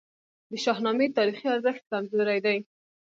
د 0.49 0.51
شاهنامې 0.63 1.07
تاریخي 1.17 1.47
ارزښت 1.55 1.83
کمزوری 1.91 2.39
دی. 2.45 2.57